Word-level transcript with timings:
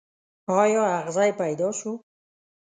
ایا 0.61 0.83
اغزی 0.99 1.31
پیدا 1.41 1.69
شو. 1.79 1.91